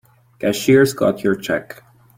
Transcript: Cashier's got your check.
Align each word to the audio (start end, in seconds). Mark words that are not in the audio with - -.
Cashier's 0.39 0.93
got 0.93 1.23
your 1.23 1.35
check. 1.35 1.83